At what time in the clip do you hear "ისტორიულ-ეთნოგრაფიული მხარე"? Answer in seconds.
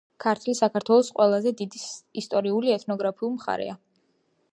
2.21-3.69